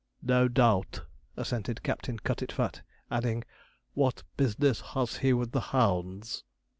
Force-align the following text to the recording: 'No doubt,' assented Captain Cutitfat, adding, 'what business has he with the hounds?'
'No 0.23 0.47
doubt,' 0.47 1.03
assented 1.37 1.83
Captain 1.83 2.17
Cutitfat, 2.17 2.81
adding, 3.11 3.43
'what 3.93 4.23
business 4.35 4.81
has 4.95 5.17
he 5.17 5.31
with 5.31 5.51
the 5.51 5.61
hounds?' 5.61 6.43